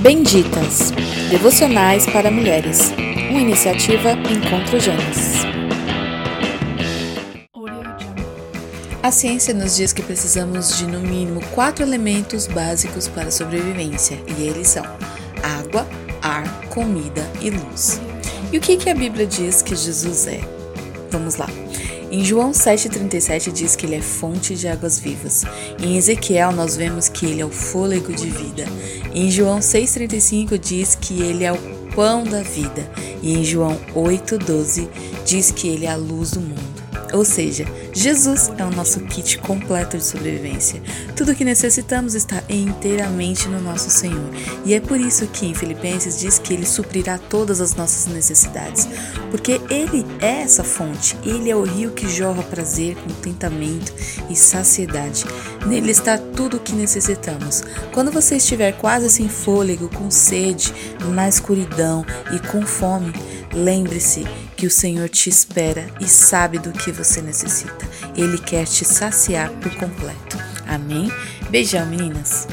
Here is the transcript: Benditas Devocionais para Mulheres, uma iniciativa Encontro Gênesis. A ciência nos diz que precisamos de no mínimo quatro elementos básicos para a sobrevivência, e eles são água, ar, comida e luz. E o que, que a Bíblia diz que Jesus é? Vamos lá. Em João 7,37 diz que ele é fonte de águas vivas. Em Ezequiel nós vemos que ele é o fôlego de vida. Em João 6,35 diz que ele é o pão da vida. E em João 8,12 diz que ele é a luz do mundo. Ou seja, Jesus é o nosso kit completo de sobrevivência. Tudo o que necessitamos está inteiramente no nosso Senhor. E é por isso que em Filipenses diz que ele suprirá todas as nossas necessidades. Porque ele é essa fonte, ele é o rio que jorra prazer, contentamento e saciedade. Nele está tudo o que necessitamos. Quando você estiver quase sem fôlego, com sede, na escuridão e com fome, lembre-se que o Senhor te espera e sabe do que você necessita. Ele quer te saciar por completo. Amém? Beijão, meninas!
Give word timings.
Benditas 0.00 0.92
Devocionais 1.30 2.06
para 2.06 2.30
Mulheres, 2.30 2.90
uma 3.28 3.38
iniciativa 3.38 4.12
Encontro 4.12 4.80
Gênesis. 4.80 5.42
A 9.02 9.10
ciência 9.10 9.52
nos 9.52 9.76
diz 9.76 9.92
que 9.92 10.02
precisamos 10.02 10.78
de 10.78 10.86
no 10.86 11.00
mínimo 11.00 11.42
quatro 11.54 11.84
elementos 11.84 12.46
básicos 12.46 13.08
para 13.08 13.28
a 13.28 13.30
sobrevivência, 13.30 14.18
e 14.38 14.48
eles 14.48 14.68
são 14.68 14.84
água, 15.42 15.86
ar, 16.22 16.48
comida 16.70 17.30
e 17.42 17.50
luz. 17.50 18.00
E 18.50 18.56
o 18.56 18.60
que, 18.60 18.78
que 18.78 18.88
a 18.88 18.94
Bíblia 18.94 19.26
diz 19.26 19.60
que 19.60 19.76
Jesus 19.76 20.26
é? 20.26 20.40
Vamos 21.10 21.36
lá. 21.36 21.48
Em 22.10 22.24
João 22.24 22.50
7,37 22.50 23.52
diz 23.52 23.76
que 23.76 23.86
ele 23.86 23.94
é 23.94 24.00
fonte 24.00 24.56
de 24.56 24.66
águas 24.66 24.98
vivas. 24.98 25.44
Em 25.80 25.96
Ezequiel 25.96 26.50
nós 26.50 26.76
vemos 26.76 27.08
que 27.08 27.24
ele 27.24 27.40
é 27.40 27.46
o 27.46 27.50
fôlego 27.50 28.12
de 28.12 28.28
vida. 28.28 28.64
Em 29.14 29.30
João 29.30 29.60
6,35 29.60 30.58
diz 30.58 30.96
que 30.96 31.22
ele 31.22 31.44
é 31.44 31.52
o 31.52 31.58
pão 31.94 32.24
da 32.24 32.42
vida. 32.42 32.90
E 33.22 33.34
em 33.34 33.44
João 33.44 33.78
8,12 33.94 34.88
diz 35.24 35.52
que 35.52 35.68
ele 35.68 35.86
é 35.86 35.90
a 35.90 35.96
luz 35.96 36.32
do 36.32 36.40
mundo. 36.40 36.89
Ou 37.12 37.24
seja, 37.24 37.66
Jesus 37.92 38.50
é 38.56 38.64
o 38.64 38.70
nosso 38.70 39.00
kit 39.00 39.38
completo 39.38 39.96
de 39.96 40.04
sobrevivência. 40.04 40.80
Tudo 41.16 41.32
o 41.32 41.34
que 41.34 41.44
necessitamos 41.44 42.14
está 42.14 42.42
inteiramente 42.48 43.48
no 43.48 43.60
nosso 43.60 43.90
Senhor. 43.90 44.30
E 44.64 44.74
é 44.74 44.80
por 44.80 45.00
isso 45.00 45.26
que 45.26 45.46
em 45.46 45.54
Filipenses 45.54 46.20
diz 46.20 46.38
que 46.38 46.54
ele 46.54 46.66
suprirá 46.66 47.18
todas 47.18 47.60
as 47.60 47.74
nossas 47.74 48.12
necessidades. 48.12 48.88
Porque 49.30 49.60
ele 49.70 50.04
é 50.20 50.42
essa 50.42 50.64
fonte, 50.64 51.16
ele 51.24 51.50
é 51.50 51.56
o 51.56 51.62
rio 51.62 51.90
que 51.92 52.08
jorra 52.08 52.42
prazer, 52.42 52.96
contentamento 52.96 53.92
e 54.28 54.36
saciedade. 54.36 55.24
Nele 55.66 55.90
está 55.90 56.16
tudo 56.16 56.56
o 56.56 56.60
que 56.60 56.72
necessitamos. 56.72 57.62
Quando 57.92 58.10
você 58.10 58.36
estiver 58.36 58.72
quase 58.72 59.10
sem 59.10 59.28
fôlego, 59.28 59.88
com 59.88 60.10
sede, 60.10 60.72
na 61.12 61.28
escuridão 61.28 62.04
e 62.32 62.38
com 62.48 62.62
fome, 62.62 63.12
lembre-se 63.52 64.26
que 64.60 64.66
o 64.66 64.70
Senhor 64.70 65.08
te 65.08 65.30
espera 65.30 65.86
e 66.02 66.06
sabe 66.06 66.58
do 66.58 66.70
que 66.70 66.92
você 66.92 67.22
necessita. 67.22 67.88
Ele 68.14 68.36
quer 68.36 68.66
te 68.66 68.84
saciar 68.84 69.48
por 69.52 69.74
completo. 69.76 70.36
Amém? 70.68 71.10
Beijão, 71.48 71.86
meninas! 71.86 72.46